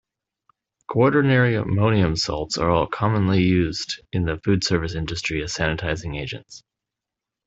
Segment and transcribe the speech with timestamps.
[0.87, 6.63] Quaternary ammonium salts are commonly used in the foodservice industry as sanitizing agents.